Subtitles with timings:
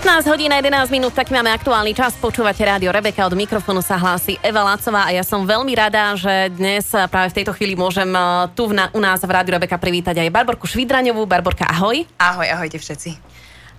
[0.00, 2.16] 15 hodín a 11 minút, tak máme aktuálny čas.
[2.16, 6.48] Počúvate rádio Rebeka, od mikrofónu sa hlási Eva Lacová a ja som veľmi rada, že
[6.56, 10.16] dnes práve v tejto chvíli môžem eh, tu na, u nás v rádiu Rebeka privítať
[10.24, 11.28] aj Barborku Švidraňovú.
[11.28, 12.08] Barborka, ahoj.
[12.16, 13.29] Ahoj, ahojte všetci.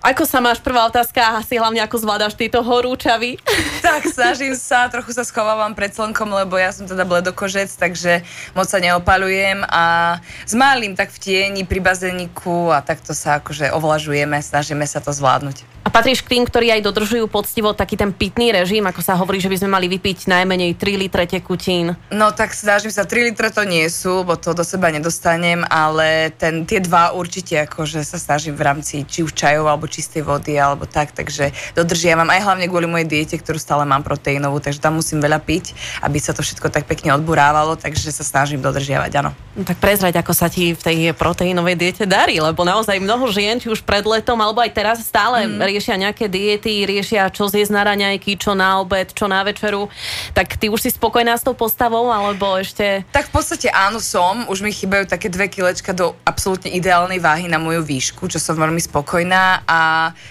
[0.02, 0.58] Ako sa máš?
[0.58, 3.38] Prvá otázka, asi hlavne ako zvládaš tieto horúčavy?
[3.82, 8.22] Tak, snažím sa, trochu sa schovávam pred slnkom, lebo ja som teda bledokožec, takže
[8.54, 13.74] moc sa neopalujem a s malým tak v tieni pri bazéniku a takto sa akože
[13.74, 15.66] ovlažujeme, snažíme sa to zvládnuť.
[15.82, 19.42] A patríš k tým, ktorí aj dodržujú poctivo taký ten pitný režim, ako sa hovorí,
[19.42, 21.98] že by sme mali vypiť najmenej 3 litre tekutín?
[22.14, 26.30] No tak snažím sa, 3 litre to nie sú, bo to do seba nedostanem, ale
[26.38, 30.56] ten, tie dva určite akože sa snažím v rámci či už čajov alebo čistej vody
[30.56, 34.96] alebo tak, takže dodržiavam aj hlavne kvôli mojej diete, ktorú stále mám proteínovú, takže tam
[34.96, 39.36] musím veľa piť, aby sa to všetko tak pekne odburávalo, takže sa snažím dodržiavať, áno.
[39.52, 43.60] No, tak prezrať, ako sa ti v tej proteínovej diete darí, lebo naozaj mnoho žien,
[43.60, 47.72] či už pred letom alebo aj teraz stále mm riešia nejaké diety, riešia čo zjesť
[47.72, 49.88] na raňajky, čo na obed, čo na večeru.
[50.36, 53.06] Tak ty už si spokojná s tou postavou, alebo ešte...
[53.14, 57.46] Tak v podstate áno som, už mi chýbajú také dve kilečka do absolútne ideálnej váhy
[57.48, 59.80] na moju výšku, čo som veľmi spokojná a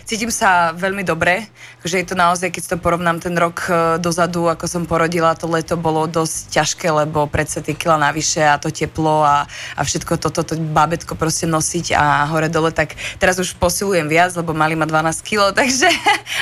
[0.05, 1.47] cítim sa veľmi dobre,
[1.81, 5.49] že je to naozaj, keď to porovnám ten rok e, dozadu, ako som porodila, to
[5.49, 10.21] leto bolo dosť ťažké, lebo predsa tie kila navyše a to teplo a, a všetko
[10.21, 14.53] toto, to, to babetko proste nosiť a hore dole, tak teraz už posilujem viac, lebo
[14.53, 15.89] mali ma 12 kilo, takže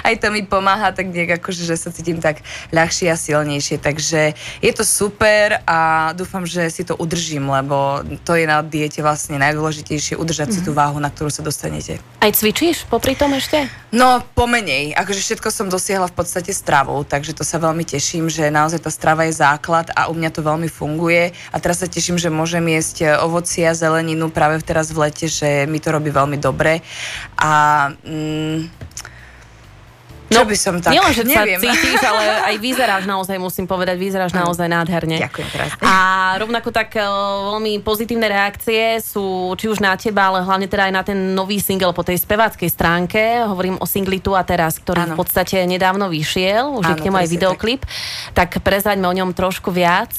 [0.04, 2.44] aj to mi pomáha, tak nejak akože, že sa cítim tak
[2.76, 3.80] ľahšie a silnejšie.
[3.80, 9.00] Takže je to super a dúfam, že si to udržím, lebo to je na diete
[9.00, 10.64] vlastne najdôležitejšie, udržať mm-hmm.
[10.64, 10.80] si tú mhm.
[10.80, 12.04] váhu, na ktorú sa dostanete.
[12.20, 13.64] Aj cvičíš popri tom ešte?
[13.96, 14.92] No, pomenej.
[14.92, 18.92] Akože všetko som dosiahla v podstate stravou, takže to sa veľmi teším, že naozaj tá
[18.92, 21.32] strava je základ a u mňa to veľmi funguje.
[21.56, 25.80] A teraz sa teším, že môžem jesť ovocia, zeleninu práve teraz v lete, že mi
[25.80, 26.84] to robí veľmi dobre.
[27.40, 28.89] A mm,
[30.30, 31.58] čo no, by som tak, nielen, že neviem.
[31.58, 35.18] sa cítiš, ale aj vyzeráš naozaj, musím povedať, vyzeráš naozaj nádherne.
[35.18, 35.82] Ďakujem krásne.
[35.82, 35.94] A
[36.38, 40.94] rovnako tak e, veľmi pozitívne reakcie sú či už na teba, ale hlavne teda aj
[40.94, 43.42] na ten nový single po tej speváckej stránke.
[43.50, 45.18] Hovorím o singli Tu a teraz, ktorý ano.
[45.18, 47.82] v podstate nedávno vyšiel, už ano, je k nemu aj videoklip.
[48.38, 48.54] Tak.
[48.54, 50.14] tak prezaďme o ňom trošku viac.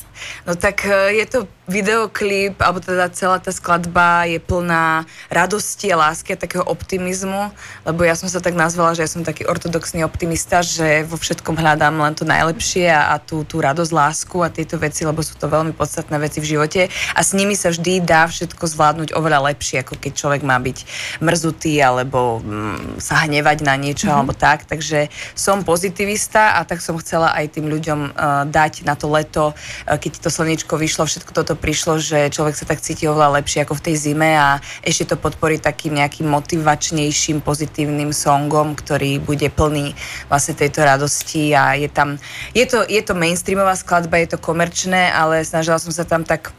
[0.45, 1.39] No tak e, je to
[1.71, 7.55] videoklip, alebo teda celá tá skladba je plná radosti a lásky a takého optimizmu,
[7.87, 11.55] lebo ja som sa tak nazvala, že ja som taký ortodoxný optimista, že vo všetkom
[11.55, 15.39] hľadám len to najlepšie a, a tú, tú radosť, lásku a tieto veci, lebo sú
[15.39, 19.55] to veľmi podstatné veci v živote a s nimi sa vždy dá všetko zvládnuť oveľa
[19.55, 20.79] lepšie, ako keď človek má byť
[21.23, 24.19] mrzutý alebo mm, sa hnevať na niečo mm-hmm.
[24.19, 24.67] alebo tak.
[24.67, 25.07] Takže
[25.39, 29.99] som pozitivista a tak som chcela aj tým ľuďom uh, dať na to leto, uh,
[30.01, 33.79] keď to slnečko vyšlo, všetko toto prišlo, že človek sa tak cíti oveľa lepšie ako
[33.79, 39.95] v tej zime a ešte to podporí takým nejakým motivačnejším, pozitívnym songom, ktorý bude plný
[40.27, 42.19] vlastne tejto radosti a je tam,
[42.57, 46.51] je to, je to mainstreamová skladba, je to komerčné, ale snažila som sa tam tak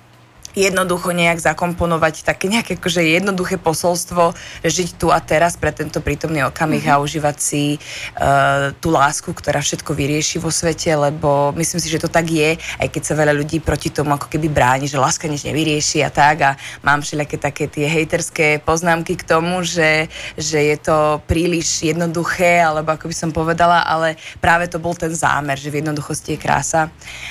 [0.54, 4.36] jednoducho nejak zakomponovať také nejaké akože jednoduché posolstvo,
[4.66, 7.00] žiť tu a teraz pre tento prítomný okamih mm-hmm.
[7.00, 12.02] a užívať si uh, tú lásku, ktorá všetko vyrieši vo svete, lebo myslím si, že
[12.02, 15.30] to tak je, aj keď sa veľa ľudí proti tomu ako keby bráni, že láska
[15.30, 16.52] nič nevyrieši a tak a
[16.84, 22.92] mám všelijaké také tie hejterské poznámky k tomu, že, že je to príliš jednoduché, alebo
[22.92, 26.82] ako by som povedala, ale práve to bol ten zámer, že v jednoduchosti je krása.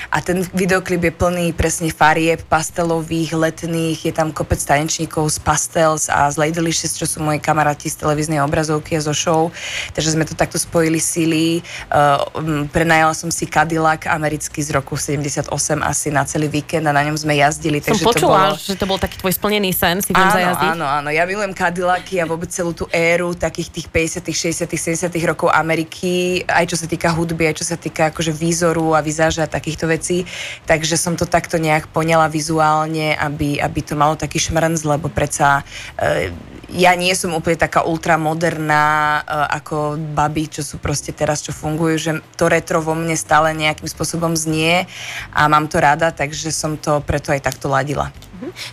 [0.09, 5.43] A ten videoklip je plný presne farieb, pastelov, nových, letných, je tam kopec tanečníkov z
[5.43, 9.51] Pastels a z Ladylicious, čo sú moji kamaráti z televíznej obrazovky a zo show,
[9.99, 11.59] takže sme to takto spojili síly.
[11.91, 15.51] Uh, prenajala som si Cadillac americký z roku 78
[15.83, 17.83] asi na celý víkend a na ňom sme jazdili.
[17.83, 18.63] Som takže počula, to bolo...
[18.63, 20.71] že to bol taký tvoj splnený sen si áno, zajazdiť.
[20.79, 25.11] Áno, áno, ja milujem Cadillacy a vôbec celú tú éru takých tých 50 60 70
[25.27, 29.51] rokov Ameriky, aj čo sa týka hudby, aj čo sa týka akože výzoru a vizáža
[29.51, 30.23] a takýchto vecí.
[30.71, 35.09] Takže som to takto nejak poňala vizuálne strane, aby, aby to malo taký šmrnc, lebo
[35.09, 35.65] predsa
[35.97, 36.33] e,
[36.77, 39.23] ja nie som úplne taká ultramoderná e,
[39.57, 43.89] ako baby, čo sú proste teraz, čo fungujú, že to retro vo mne stále nejakým
[43.89, 44.85] spôsobom znie
[45.33, 48.13] a mám to rada, takže som to preto aj takto ladila.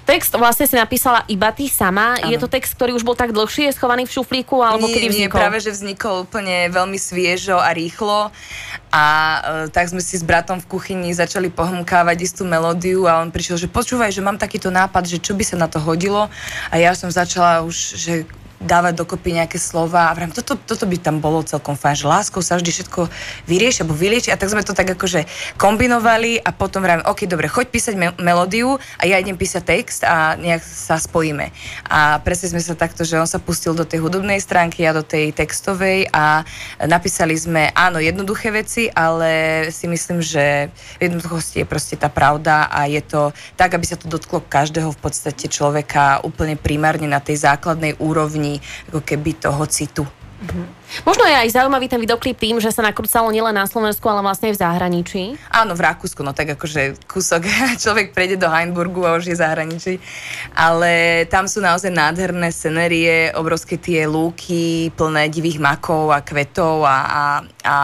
[0.07, 2.17] Text vlastne si napísala iba ty sama.
[2.17, 2.31] Ano.
[2.31, 5.37] Je to text, ktorý už bol tak dlhšie schovaný v šuflíku, alebo nie, kedy vznikol?
[5.37, 8.31] Nie, práve, že vznikol úplne veľmi sviežo a rýchlo.
[8.87, 13.29] A uh, tak sme si s bratom v kuchyni začali pohmkávať istú melódiu a on
[13.29, 16.31] prišiel, že počúvaj, že mám takýto nápad, že čo by sa na to hodilo.
[16.71, 18.13] A ja som začala už, že
[18.57, 20.09] dávať dokopy nejaké slova.
[20.09, 23.05] A vrám, toto, toto by tam bolo celkom fajn, že láskou sa vždy všetko
[23.45, 24.33] vyrieši alebo vylieči.
[24.33, 25.29] A tak sme to tak akože
[25.61, 30.01] kombinovali a potom vrám, OK, dobre, choď písať me- melódiu a ja idem písať text
[30.01, 31.53] a nejak sa spojíme.
[31.85, 35.05] A presne sme sa takto, že on sa pustil do tej hudobnej stránky, ja do
[35.05, 36.41] tej textovej a
[36.81, 42.65] napísali sme, áno, jednoduché veci, ale si myslím, že v jednoduchosti je proste tá pravda
[42.73, 47.21] a je to tak, aby sa to dotklo každého v podstate človeka úplne primárne na
[47.21, 48.46] tej základnej úrovni
[48.89, 50.03] ako keby toho citu.
[50.07, 50.65] Mm-hmm.
[51.03, 54.51] Možno je aj zaujímavý ten videoklip tým, že sa nakrúcalo nielen na Slovensku, ale vlastne
[54.51, 55.23] aj v zahraničí.
[55.51, 57.43] Áno, v Rakúsku, no tak akože kúsok
[57.83, 59.99] človek prejde do Heinburgu a už je zahraničí.
[60.55, 66.97] Ale tam sú naozaj nádherné scenérie, obrovské tie lúky plné divých makov a kvetov a,
[67.03, 67.23] a,
[67.67, 67.75] a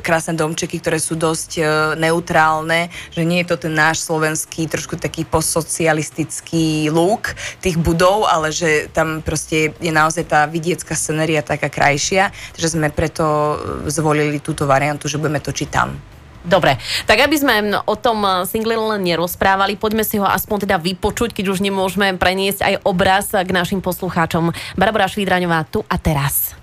[0.00, 1.66] krásne domčeky, ktoré sú dosť uh,
[1.98, 8.54] neutrálne, že nie je to ten náš slovenský, trošku taký postsocialistický lúk tých budov, ale
[8.54, 13.56] že tam proste je naozaj tá vidiecká scenéria taká krajšia takže sme preto
[13.88, 15.96] zvolili túto variantu, že budeme točiť tam.
[16.46, 16.78] Dobre,
[17.10, 21.50] tak aby sme o tom single len nerozprávali, poďme si ho aspoň teda vypočuť, keď
[21.50, 24.54] už nemôžeme preniesť aj obraz k našim poslucháčom.
[24.78, 26.54] Barbara Švídraňová tu a teraz.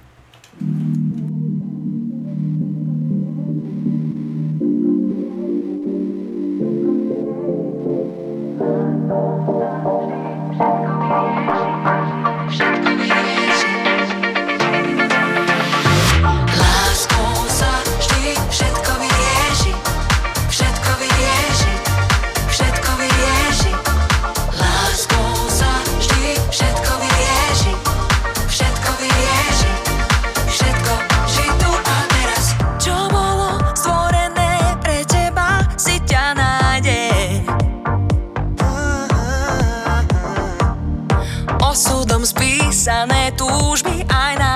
[42.24, 44.53] spísané túžby aj na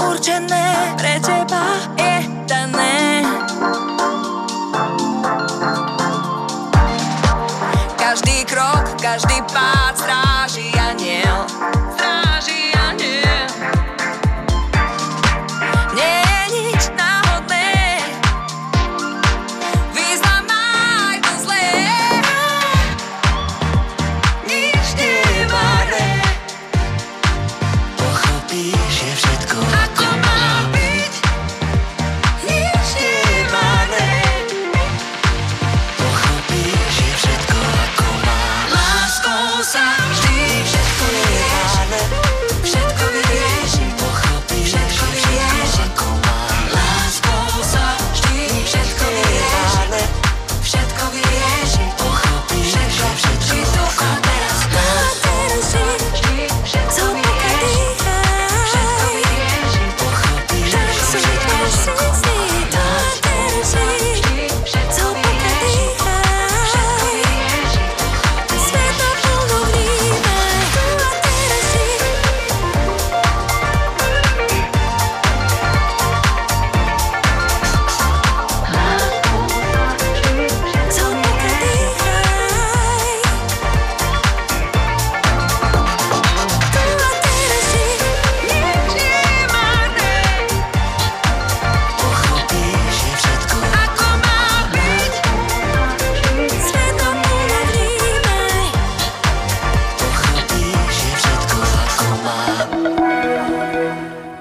[0.00, 1.20] určené pre
[1.96, 2.05] e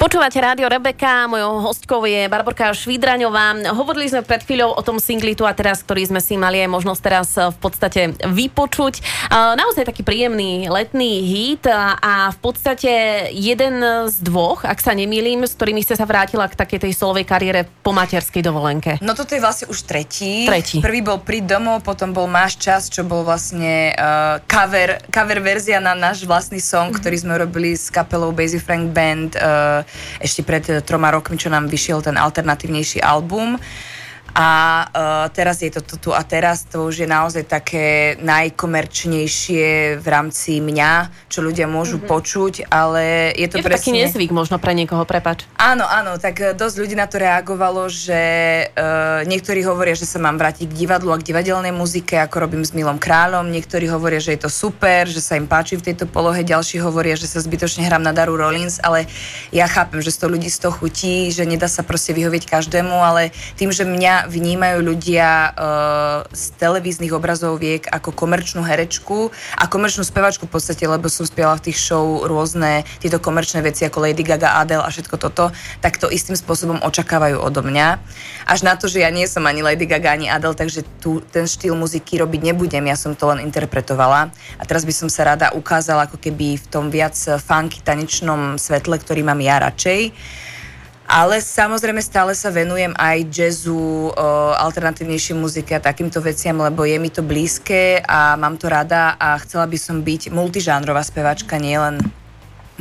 [0.06, 3.74] Počúvate rádio Rebeka, mojou hostkou je Barborka Švídraňová.
[3.74, 6.70] Hovorili sme pred chvíľou o tom singli tu a teraz, ktorý sme si mali aj
[6.70, 9.02] možnosť teraz eh, v podstate vypočuť.
[9.02, 12.94] Eh, naozaj taký príjemný letný hit a v podstate
[13.34, 17.26] jeden z dvoch, ak sa nemýlim, s ktorými ste sa vrátila k takej tej solovej
[17.26, 19.02] kariére po materskej dovolenke.
[19.02, 20.46] No toto je vlastne už tretí.
[20.46, 20.86] Tretí.
[20.86, 25.82] Prvý bol Pri domov, potom bol Máš čas, čo bol vlastne uh, cover, cover verzia
[25.82, 27.02] na náš vlastný song, mm-hmm.
[27.02, 31.52] ktorý sme robili s kapelou Basie Frank Band uh, ešte pred eh, troma rokmi, čo
[31.52, 33.60] nám vyšiel ten alternatívnejší album.
[34.36, 34.50] A
[34.84, 40.60] uh, teraz je to tu, a teraz, to už je naozaj také najkomerčnejšie v rámci
[40.60, 42.12] mňa, čo ľudia môžu mm-hmm.
[42.12, 43.80] počuť, ale je to je presne...
[43.80, 45.48] taký nezvyk možno pre niekoho, prepač.
[45.56, 48.20] Áno, áno, tak eh, dosť ľudí na to reagovalo, že
[48.76, 52.68] uh, niektorí hovoria, že sa mám vrátiť k divadlu a k divadelnej muzike, ako robím
[52.68, 56.12] s Milom Kráľom, niektorí hovoria, že je to super, že sa im páči v tejto
[56.12, 59.08] polohe, ďalší hovoria, že sa zbytočne hrám na Daru Rollins, ale
[59.56, 63.32] ja chápem, že 100 ľudí z toho chutí, že nedá sa proste vyhovieť každému, ale
[63.56, 70.50] tým, že mňa vnímajú ľudia uh, z televíznych obrazoviek ako komerčnú herečku a komerčnú spevačku
[70.50, 74.62] v podstate, lebo som spievala v tých show rôzne tieto komerčné veci ako Lady Gaga,
[74.62, 78.02] Adele a všetko toto, tak to istým spôsobom očakávajú odo mňa.
[78.46, 81.50] Až na to, že ja nie som ani Lady Gaga, ani Adele, takže tu ten
[81.50, 84.30] štýl muziky robiť nebudem, ja som to len interpretovala.
[84.60, 88.98] A teraz by som sa rada ukázala ako keby v tom viac funky tanečnom svetle,
[89.02, 90.00] ktorý mám ja radšej.
[91.06, 94.10] Ale samozrejme stále sa venujem aj jazzu,
[94.58, 99.38] alternatívnejšej muzike a takýmto veciam, lebo je mi to blízke a mám to rada a
[99.46, 102.02] chcela by som byť multižánrová spevačka, nielen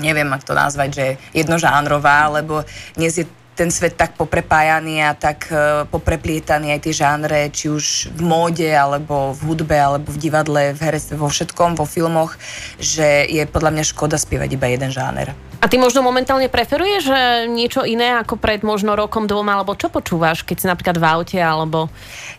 [0.00, 2.66] neviem, ak to nazvať, že jednožánrová, lebo
[2.98, 8.10] dnes je ten svet tak poprepájaný a tak uh, popreplietaný aj tie žánre, či už
[8.10, 12.34] v móde, alebo v hudbe, alebo v divadle, v herectve, vo všetkom, vo filmoch,
[12.82, 15.32] že je podľa mňa škoda spievať iba jeden žáner.
[15.64, 17.08] A ty možno momentálne preferuješ
[17.48, 21.38] niečo iné ako pred možno rokom, dvoma, alebo čo počúvaš, keď si napríklad v aute,
[21.40, 21.88] alebo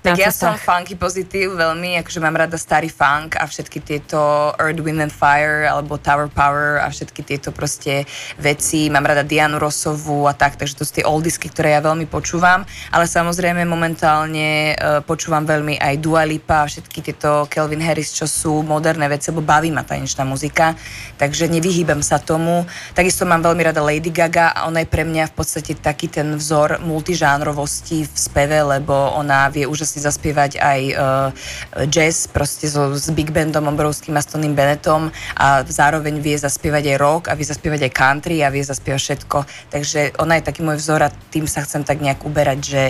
[0.05, 4.77] Tak ja som funky pozitív veľmi, akože mám rada starý funk a všetky tieto Earth,
[4.77, 8.05] Wind and Fire, alebo Tower Power a všetky tieto proste
[8.37, 8.93] veci.
[8.93, 12.65] Mám rada Dianu Rossovú a tak, takže to sú tie oldisky, ktoré ja veľmi počúvam,
[12.89, 18.65] ale samozrejme momentálne uh, počúvam veľmi aj Dua Lipa všetky tieto Kelvin Harris, čo sú
[18.65, 20.73] moderné veci, lebo baví ma tanečná muzika,
[21.21, 22.65] takže nevyhýbam sa tomu.
[22.97, 26.33] Takisto mám veľmi rada Lady Gaga a ona je pre mňa v podstate taký ten
[26.35, 33.11] vzor multižánrovosti v speve, lebo ona vie úžasne zaspievať aj uh, jazz, proste so, s
[33.13, 37.45] big bandom obrovským a s Tonym Bennettom a zároveň vie zaspievať aj rock a vie
[37.45, 39.37] zaspievať aj country a vie zaspievať všetko.
[39.75, 42.83] Takže ona je taký môj vzor a tým sa chcem tak nejak uberať, že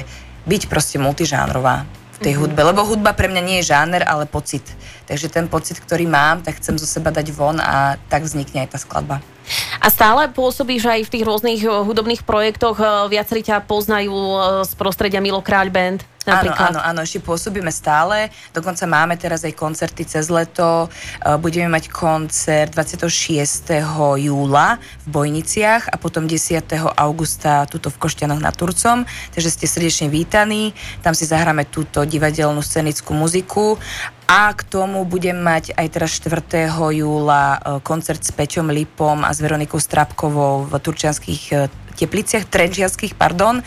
[0.46, 1.86] byť proste multižánrová
[2.16, 2.42] v tej mm-hmm.
[2.42, 4.64] hudbe, lebo hudba pre mňa nie je žáner, ale pocit.
[5.06, 8.74] Takže ten pocit, ktorý mám, tak chcem zo seba dať von a tak vznikne aj
[8.74, 9.20] tá skladba.
[9.82, 14.38] A stále pôsobíš aj v tých rôznych eh, hudobných projektoch, eh, viacerí ťa poznajú eh,
[14.66, 16.02] z prostredia Milo Kráľ Band?
[16.26, 16.74] Napríklad.
[16.74, 18.34] Áno, áno, áno, ešte pôsobíme stále.
[18.50, 20.90] Dokonca máme teraz aj koncerty cez leto.
[21.38, 23.70] Budeme mať koncert 26.
[24.18, 26.66] júla v Bojniciach a potom 10.
[26.98, 29.06] augusta tuto v Košťanoch nad Turcom.
[29.38, 30.74] Takže ste srdečne vítaní.
[31.06, 33.78] Tam si zahráme túto divadelnú scenickú muziku
[34.26, 36.66] a k tomu budem mať aj teraz 4.
[36.98, 41.56] júla e, koncert s Peťom Lipom a s Veronikou Strapkovou v turčianských e,
[41.96, 43.60] Tepliciach, Trenčianských, pardon.
[43.60, 43.64] E,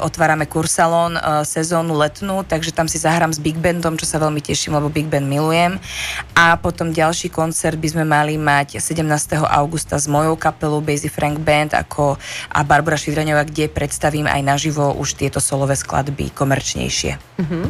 [0.00, 4.38] otvárame kursalón e, sezónu letnú, takže tam si zahrám s Big Bandom, čo sa veľmi
[4.40, 5.82] teším, lebo Big Band milujem.
[6.38, 9.02] A potom ďalší koncert by sme mali mať 17.
[9.42, 12.16] augusta s mojou kapelou Basie Frank Band ako
[12.54, 17.18] a Barbara Šidraňová, kde predstavím aj naživo už tieto solové skladby komerčnejšie.
[17.42, 17.64] Mm-hmm.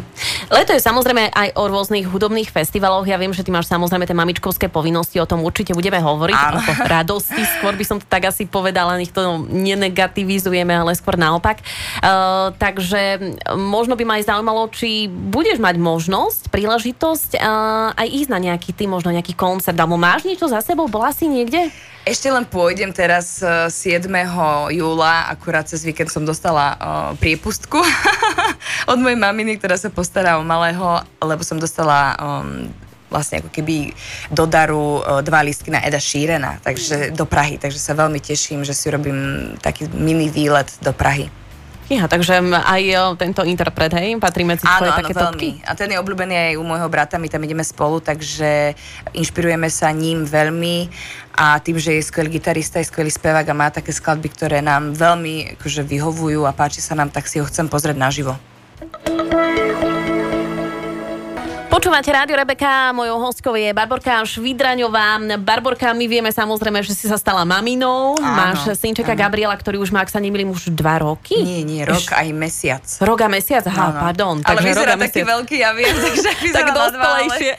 [0.52, 3.08] Leto je samozrejme aj o rôznych hudobných festivaloch.
[3.08, 6.36] Ja viem, že ty máš samozrejme tie mamičkovské povinnosti, o tom určite budeme hovoriť.
[6.36, 6.58] Áno.
[6.60, 11.14] O radosti, skôr by som to tak asi povedala, nech to nene negativizujeme, ale skôr
[11.14, 11.62] naopak.
[12.02, 18.30] Uh, takže možno by ma aj zaujímalo, či budeš mať možnosť, príležitosť uh, aj ísť
[18.30, 21.70] na nejaký ty, možno nejaký koncert, alebo máš niečo za sebou, bola si niekde?
[22.06, 23.74] Ešte len pôjdem teraz 7.
[23.82, 24.22] E,
[24.78, 26.78] júla, akurát cez víkend som dostala uh,
[27.18, 27.82] priepustku
[28.92, 32.70] od mojej maminy, ktorá sa postará o malého, lebo som dostala um,
[33.10, 33.94] vlastne ako keby
[34.34, 38.66] do daru e, dva lístky na Eda Šírena, takže do Prahy, takže sa veľmi teším,
[38.66, 41.30] že si robím taký mini výlet do Prahy.
[41.86, 45.62] Ja, takže aj e, tento interpret, hej, patrí medzi tvoje áno, také áno, veľmi.
[45.62, 48.74] A ten je obľúbený aj u môjho brata, my tam ideme spolu, takže
[49.14, 50.90] inšpirujeme sa ním veľmi
[51.38, 54.98] a tým, že je skvelý gitarista, je skvelý spevák a má také skladby, ktoré nám
[54.98, 58.34] veľmi akože, vyhovujú a páči sa nám, tak si ho chcem pozrieť naživo.
[61.76, 65.20] Počúvate Rádio Rebeka, mojou hostkou je Barborka Švidraňová.
[65.36, 68.16] Barborka, my vieme samozrejme, že si sa stala maminou.
[68.16, 69.20] Áno, Máš synčeka áno.
[69.20, 71.36] Gabriela, ktorý už má, ak sa nemýlim, už dva roky.
[71.36, 72.16] Nie, nie, rok Eš...
[72.16, 72.80] aj mesiac.
[72.80, 74.00] Rok a mesiac, aha, áno.
[74.08, 74.34] pardon.
[74.40, 75.28] Ale takže vyzerá taký mesiac.
[75.36, 76.24] veľký, ja viem, takže
[76.56, 77.52] tak dospelejšie.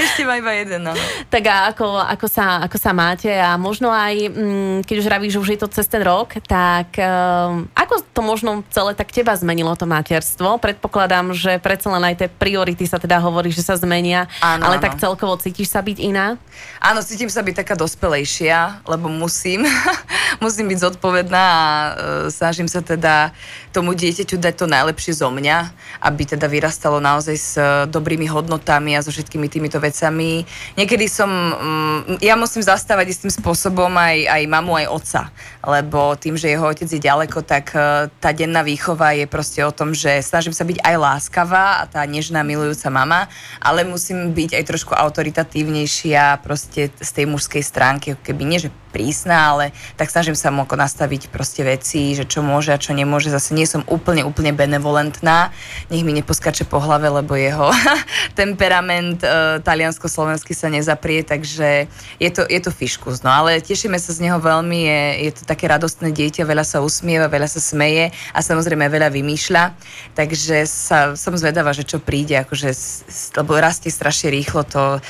[0.00, 0.96] Ešte má iba jeden, no.
[1.28, 5.32] Tak a ako, ako, sa, ako sa máte a možno aj, mm, keď už ravíš,
[5.36, 9.36] že už je to cez ten rok, tak um, ako to možno celé tak teba
[9.36, 10.56] zmenilo to materstvo?
[10.56, 14.78] Predpokladám, že predsa len aj tie priority sa teda hovoríš, že sa zmenia, áno, ale
[14.78, 14.84] áno.
[14.86, 16.38] tak celkovo cítiš sa byť iná?
[16.78, 19.66] Áno, cítim sa byť taká dospelejšia, lebo musím.
[20.44, 21.90] musím byť zodpovedná a e,
[22.30, 23.34] snažím sa teda
[23.74, 25.70] tomu dieťaťu dať to najlepšie zo mňa,
[26.06, 30.46] aby teda vyrastalo naozaj s e, dobrými hodnotami a so všetkými týmito vecami.
[30.78, 35.22] Niekedy som, mm, ja musím zastávať istým spôsobom aj, aj mamu, aj otca,
[35.66, 39.72] lebo tým, že jeho otec je ďaleko, tak e, tá denná výchova je proste o
[39.72, 43.30] tom, že snažím sa byť aj láskavá a tá nežná, milujúca mama,
[43.62, 49.56] ale musím byť aj trošku autoritatívnejšia proste z tej mužskej stránky, keby nie, že prísna,
[49.56, 49.64] ale
[49.96, 53.32] tak snažím sa mu ako nastaviť proste veci, že čo môže a čo nemôže.
[53.32, 55.48] Zase nie som úplne, úplne benevolentná.
[55.88, 57.72] Nech mi neposkače po hlave, lebo jeho
[58.40, 61.88] temperament e, taliansko-slovenský sa nezaprie, takže
[62.20, 63.24] je to, je to fiškus.
[63.24, 66.84] No ale tešíme sa z neho veľmi, je, je to také radostné dieťa, veľa sa
[66.84, 69.64] usmieva, veľa sa smeje a samozrejme veľa vymýšľa.
[70.12, 72.68] Takže sa, som zvedavá, že čo príde, akože,
[73.40, 75.00] lebo rastie strašne rýchlo to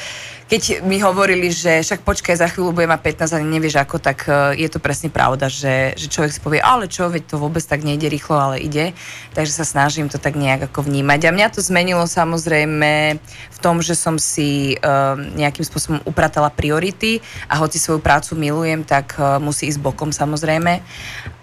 [0.53, 4.29] keď mi hovorili, že však počkaj, za chvíľu budem mať 15 a nevieš ako, tak
[4.29, 7.65] e, je to presne pravda, že, že človek si povie, ale čo, veď to vôbec
[7.65, 8.93] tak nejde rýchlo, ale ide.
[9.33, 11.25] Takže sa snažím to tak nejak ako vnímať.
[11.25, 13.17] A mňa to zmenilo samozrejme
[13.49, 18.85] v tom, že som si uh, nejakým spôsobom upratala priority a hoci svoju prácu milujem,
[18.85, 20.85] tak uh, musí ísť bokom samozrejme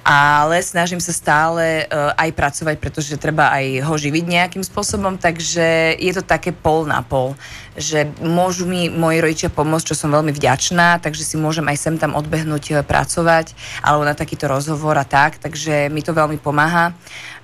[0.10, 5.94] ale snažím sa stále uh, aj pracovať, pretože treba aj ho živiť nejakým spôsobom, takže
[6.02, 7.38] je to také pol na pol,
[7.78, 11.96] že môžu mi moji rodičia pomôcť, čo som veľmi vďačná, takže si môžem aj sem
[12.02, 13.54] tam odbehnúť uh, pracovať,
[13.86, 16.98] alebo na takýto rozhovor a tak, takže mi to veľmi pomáha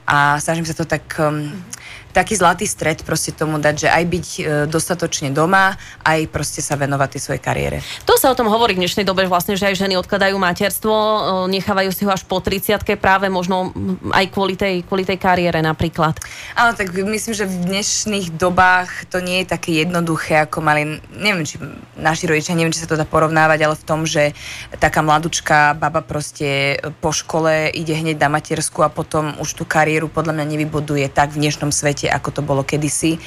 [0.09, 1.53] a snažím sa to tak um,
[2.15, 5.75] taký zlatý stred proste tomu dať, že aj byť e, dostatočne doma,
[6.07, 7.77] aj proste sa venovať tej svojej kariére.
[8.07, 11.19] To sa o tom hovorí v dnešnej dobe vlastne, že aj ženy odkladajú materstvo, e,
[11.51, 13.75] nechávajú si ho až po 30 práve možno
[14.15, 16.15] aj kvôli tej, kvôli tej kariére napríklad.
[16.55, 21.43] Áno, tak myslím, že v dnešných dobách to nie je také jednoduché, ako mali, neviem,
[21.43, 21.59] či
[21.99, 24.31] naši rodičia, neviem, či sa to dá porovnávať, ale v tom, že
[24.79, 30.07] taká mladučka baba proste po škole ide hneď na matersku a potom už tú kariéru
[30.07, 33.17] podľa mňa nevybuduje tak v dnešnom svete, ako to bolo kedysi.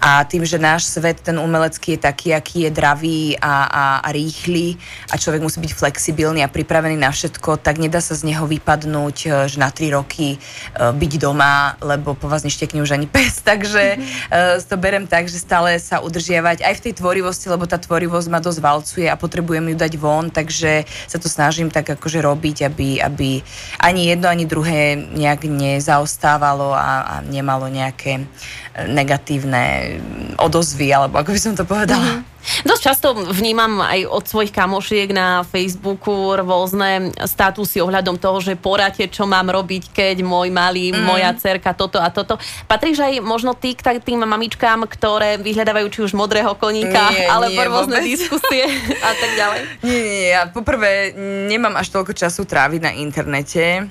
[0.00, 4.08] A tým, že náš svet, ten umelecký je taký, aký je dravý a, a, a
[4.08, 4.80] rýchly
[5.12, 9.16] a človek musí byť flexibilný a pripravený na všetko, tak nedá sa z neho vypadnúť,
[9.24, 10.38] e, že na tri roky e,
[10.76, 13.44] byť doma, lebo po vás neštekne už ani pes.
[13.50, 14.64] Takže mm-hmm.
[14.64, 18.40] to berem tak, že stále sa udržiavať aj v tej tvorivosti, lebo tá tvorivosť ma
[18.40, 23.04] dosť valcuje a potrebujem ju dať von, takže sa to snažím tak akože robiť, aby,
[23.04, 23.44] aby
[23.84, 28.24] ani jedno, ani druhé nejak nezaostávalo a, a nemalo nejaké
[28.88, 29.14] nejaké
[29.70, 32.00] e, negatívne odozvy, alebo ako by som to povedala.
[32.00, 32.28] Mm-hmm.
[32.64, 39.04] Dosť často vnímam aj od svojich kamošiek na Facebooku rôzne statusy ohľadom toho, že poradte,
[39.12, 41.04] čo mám robiť, keď môj malý, mm.
[41.04, 42.40] moja cerka, toto a toto.
[42.64, 47.60] Patríš aj možno ty k tým mamičkám, ktoré vyhľadávajú či už modrého koníka, nie, alebo
[47.60, 48.08] nie, rôzne vôbec.
[48.08, 48.64] diskusie
[49.08, 49.60] a tak ďalej?
[49.84, 51.12] Nie, nie, ja poprvé
[51.44, 53.84] nemám až toľko času tráviť na internete.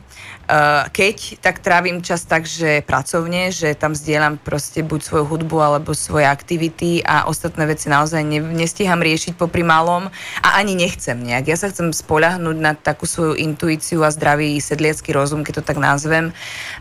[0.50, 5.62] Eh, keď, tak trávim čas tak, že pracovne, že tam zdieľam proste buď svoju hudbu
[5.62, 10.10] alebo svoje aktivity a ostatné veci naozaj ne, nestíham riešiť popri malom
[10.42, 11.54] a ani nechcem nejak.
[11.54, 15.78] Ja sa chcem spoľahnúť na takú svoju intuíciu a zdravý sedliacký rozum, keď to tak
[15.78, 16.34] nazvem.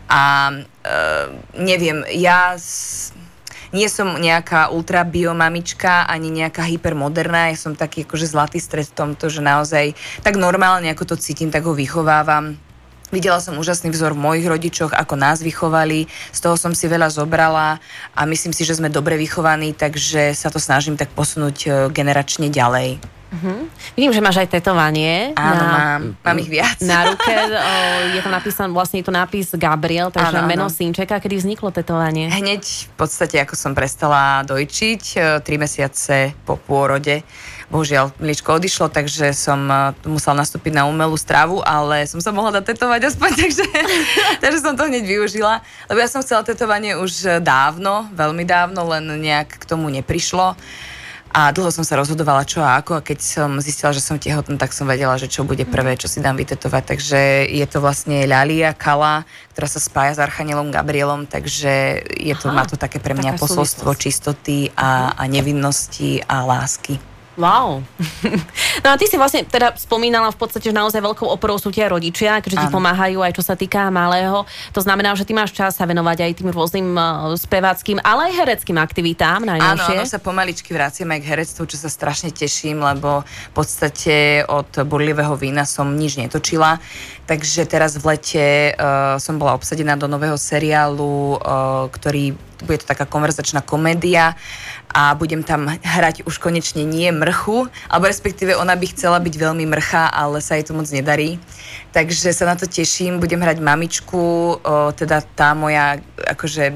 [0.09, 2.57] A uh, neviem, ja...
[2.57, 3.13] S,
[3.69, 8.97] nie som nejaká ultra biomamička, ani nejaká hypermoderná, ja som taký akože zlatý stred v
[8.97, 9.93] tomto, že naozaj
[10.25, 12.57] tak normálne, ako to cítim, tak ho vychovávam
[13.09, 17.09] Videla som úžasný vzor v mojich rodičoch, ako nás vychovali, z toho som si veľa
[17.09, 17.81] zobrala
[18.13, 22.53] a myslím si, že sme dobre vychovaní, takže sa to snažím tak posunúť e, generačne
[22.53, 23.01] ďalej.
[23.29, 23.69] Uh-huh.
[23.93, 25.37] Vidím, že máš aj tetovanie.
[25.37, 26.01] Áno, na, mám.
[26.17, 26.81] Mám ich viac.
[26.81, 27.73] Na ruke o,
[28.17, 30.73] je to napísané, vlastne je to nápis Gabriel, takže áno, meno áno.
[30.73, 31.21] synčeka.
[31.21, 32.25] Kedy vzniklo tetovanie?
[32.25, 37.21] Hneď v podstate, ako som prestala dojčiť, e, tri mesiace po pôrode
[37.69, 42.59] bohužiaľ mliečko odišlo, takže som uh, musela nastúpiť na umelú stravu, ale som sa mohla
[42.59, 43.65] dať tetovať aspoň, takže,
[44.41, 45.61] takže som to hneď využila.
[45.85, 50.57] Lebo ja som chcela tetovanie už dávno, veľmi dávno, len nejak k tomu neprišlo.
[51.29, 54.57] A dlho som sa rozhodovala čo a ako a keď som zistila, že som tehotná,
[54.57, 56.83] tak som vedela, že čo bude prvé, čo si dám vytetovať.
[56.89, 62.49] Takže je to vlastne Lalia Kala, ktorá sa spája s Archanielom Gabrielom, takže je to,
[62.49, 66.97] Aha, má to také pre mňa posolstvo čistoty a, a nevinnosti a lásky.
[67.39, 67.79] Wow.
[68.79, 71.83] No a ty si vlastne teda spomínala v podstate, že naozaj veľkou oporou sú tie
[71.91, 74.47] rodičia, keďže ti pomáhajú aj čo sa týka malého.
[74.71, 78.39] To znamená, že ty máš čas sa venovať aj tým rôznym uh, speváckým, ale aj
[78.39, 79.95] hereckým aktivitám najnovšie.
[79.99, 84.47] Áno, áno, sa pomaličky vraciam aj k herectvu, čo sa strašne teším, lebo v podstate
[84.47, 86.79] od burlivého vína som nič netočila.
[87.27, 88.47] Takže teraz v lete
[88.79, 94.35] uh, som bola obsadená do nového seriálu, uh, ktorý bude to taká konverzačná komédia
[94.89, 99.65] a budem tam hrať už konečne nie mrchu, alebo respektíve ona by chcela byť veľmi
[99.69, 101.37] mrcha, ale sa jej to moc nedarí.
[101.93, 106.73] Takže sa na to teším, budem hrať mamičku, o, teda tá moja akože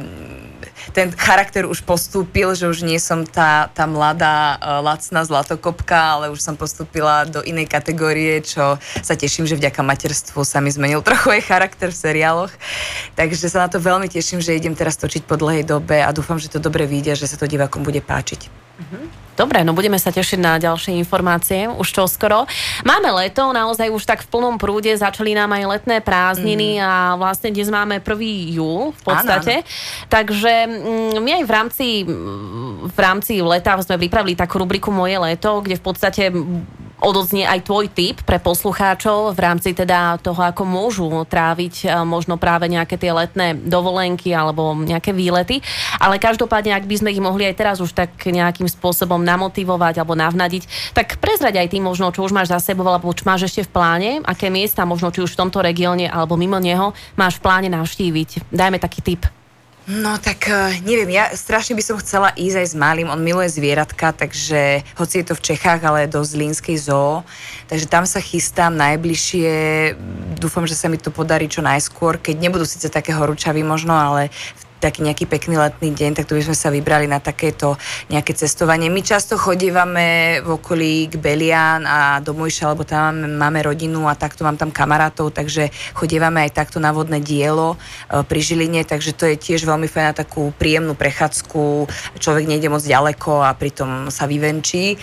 [0.92, 6.26] ten charakter už postúpil, že už nie som tá, tá mladá, uh, lacná zlatokopka, ale
[6.36, 11.00] už som postúpila do inej kategórie, čo sa teším, že vďaka materstvu sa mi zmenil
[11.08, 12.52] trochu aj charakter v seriáloch.
[13.16, 16.36] Takže sa na to veľmi teším, že idem teraz točiť po dlhej dobe a dúfam,
[16.36, 18.50] že to dobre vyjde, že sa to divákom bude páčiť.
[18.50, 19.23] Mm-hmm.
[19.34, 22.46] Dobre, no budeme sa tešiť na ďalšie informácie už čo skoro.
[22.86, 26.84] Máme leto, naozaj už tak v plnom prúde, začali nám aj letné prázdniny mm.
[26.86, 28.54] a vlastne dnes máme 1.
[28.54, 29.66] júl v podstate.
[29.66, 29.70] Áno.
[30.10, 31.88] Takže mm, my aj v rámci,
[32.86, 36.24] v rámci leta sme pripravili takú rubriku Moje leto, kde v podstate
[37.04, 42.40] odoznie aj tvoj tip pre poslucháčov v rámci teda toho, ako môžu tráviť e, možno
[42.40, 45.60] práve nejaké tie letné dovolenky alebo nejaké výlety.
[46.00, 50.14] Ale každopádne, ak by sme ich mohli aj teraz už tak nejakým spôsobom namotivovať alebo
[50.20, 53.66] navnadiť, tak prezrať aj tým možno, čo už máš za sebou alebo čo máš ešte
[53.66, 57.44] v pláne, aké miesta možno či už v tomto regióne alebo mimo neho máš v
[57.48, 58.52] pláne navštíviť.
[58.52, 59.24] Dajme taký tip.
[59.84, 63.52] No tak eh, neviem, ja strašne by som chcela ísť aj s malým, on miluje
[63.52, 67.28] zvieratka, takže hoci je to v Čechách, ale do Zlínskej zoo,
[67.68, 69.52] takže tam sa chystám najbližšie,
[70.40, 74.32] dúfam, že sa mi to podarí čo najskôr, keď nebudú síce také horúčavy možno, ale
[74.32, 77.80] v taký nejaký pekný letný deň, tak tu by sme sa vybrali na takéto
[78.12, 78.92] nejaké cestovanie.
[78.92, 84.20] My často chodívame v okolí k Belian a do Mojša, lebo tam máme, rodinu a
[84.20, 87.80] takto mám tam kamarátov, takže chodívame aj takto na vodné dielo
[88.12, 91.88] e, pri Žiline, takže to je tiež veľmi fajn na takú príjemnú prechádzku.
[92.20, 95.00] Človek nejde moc ďaleko a pritom sa vyvenčí.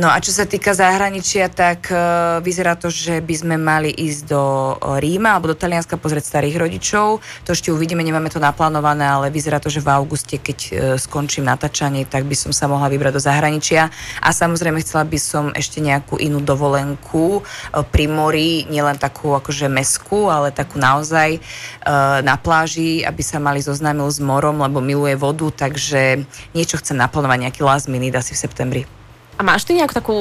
[0.00, 1.98] No a čo sa týka zahraničia, tak e,
[2.40, 4.42] vyzerá to, že by sme mali ísť do
[4.80, 7.20] Ríma alebo do Talianska pozrieť starých rodičov.
[7.44, 11.44] To ešte uvidíme, nemáme to naplánované, ale vyzerá to, že v auguste, keď e, skončím
[11.44, 13.90] natáčanie, tak by som sa mohla vybrať do zahraničia.
[14.22, 19.66] A samozrejme chcela by som ešte nejakú inú dovolenku e, pri mori, nielen takú akože
[19.66, 21.40] mesku, ale takú naozaj e,
[22.22, 27.50] na pláži, aby sa mali zoznámil s morom, lebo miluje vodu, takže niečo chcem naplánovať,
[27.50, 28.97] nejaký last minute asi v septembri.
[29.38, 30.16] A máš ty nejakú takú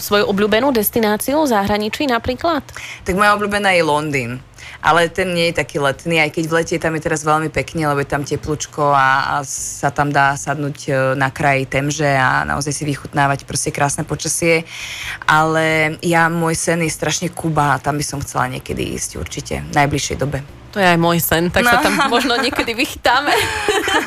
[0.00, 2.64] svoju obľúbenú destináciu v zahraničí napríklad?
[3.04, 4.40] Tak moja obľúbená je Londýn
[4.82, 7.86] ale ten nie je taký letný, aj keď v lete tam je teraz veľmi pekne,
[7.86, 12.42] lebo je tam teplúčko a, a sa tam dá sadnúť e, na kraji Temže a
[12.42, 14.66] naozaj si vychutnávať proste krásne počasie.
[15.22, 19.54] Ale ja, môj sen je strašne Kuba a tam by som chcela niekedy ísť určite,
[19.62, 20.61] v najbližšej dobe.
[20.72, 21.70] To je aj môj sen, tak no.
[21.70, 23.28] sa tam možno niekedy vychytáme.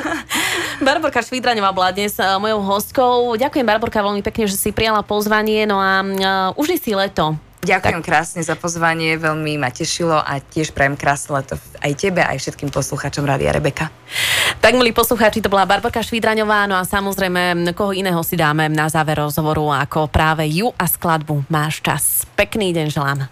[0.86, 3.38] Barborka Švídraňová bola dnes uh, mojou hostkou.
[3.38, 5.62] Ďakujem Barborka veľmi pekne, že si prijala pozvanie.
[5.62, 7.38] No a uh, užij si leto.
[7.66, 8.06] Ďakujem tak.
[8.06, 12.70] krásne za pozvanie, veľmi ma tešilo a tiež prajem krásne leto aj tebe, aj všetkým
[12.70, 13.90] poslucháčom Rádia Rebeka.
[14.62, 18.86] Tak, milí poslucháči, to bola Barborka Švídraňová, no a samozrejme, koho iného si dáme na
[18.86, 22.22] záver rozhovoru ako práve ju a skladbu Máš čas.
[22.38, 23.26] Pekný deň želám.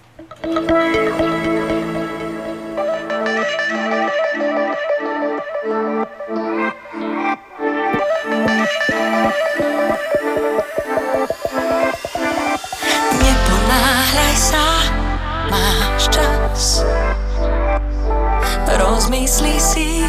[19.05, 20.07] Rozmyslí si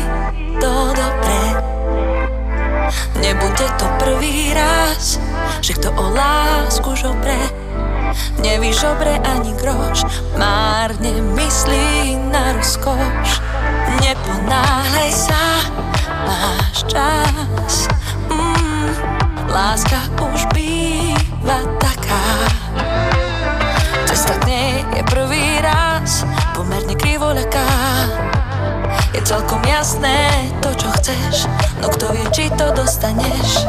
[0.58, 1.42] to dobre.
[3.20, 5.20] Nebude to prvý raz
[5.62, 7.36] Že kto o lásku žobre.
[8.40, 10.08] Nevyžobre ani groš
[10.40, 13.44] Márne myslí na rozkoš.
[14.00, 15.44] Neponáhľaj sa
[16.26, 17.92] Máš čas.
[18.32, 18.96] Mm,
[19.52, 22.65] Láska už býva taká
[27.26, 27.70] Krivoľaká
[29.18, 30.30] je celkom jasné
[30.62, 31.50] to, čo chceš
[31.82, 33.66] No kto vie, či to dostaneš.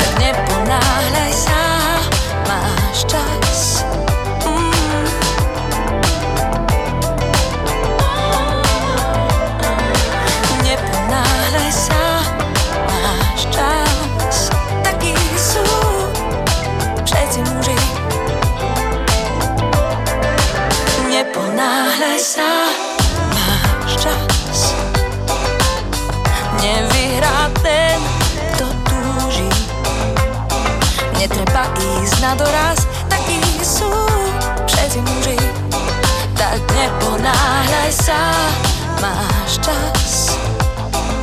[0.00, 1.60] Tak neponáhľaj sa
[2.48, 3.84] Máš čas
[21.66, 22.50] neponáhľaj sa,
[23.34, 24.58] máš čas.
[26.62, 27.98] Nevyhrá ten,
[28.54, 29.50] kto túži.
[31.18, 33.90] Netreba ísť na doraz, takí sú
[34.70, 35.38] všetci muži.
[36.38, 38.22] Tak neponáhľaj sa,
[39.02, 40.38] máš čas.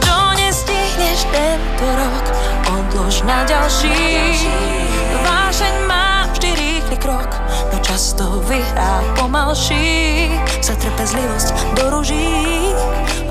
[0.03, 2.25] Čo nestihneš tento rok,
[2.67, 3.95] odlož na ďalší.
[5.23, 6.02] Vášeň má vždy rýchly krok,
[8.13, 10.29] cestovy a pomalší.
[10.61, 12.69] Sa trpezlivosť doruží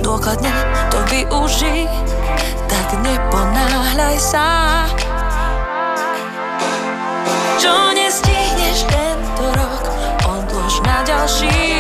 [0.03, 0.51] dôkladne
[0.91, 1.87] to využí
[2.67, 4.47] tak neponáhľaj sa.
[7.63, 9.83] Čo nestihneš tento rok
[10.27, 11.72] odlož na ďalší.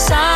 [0.00, 0.29] side.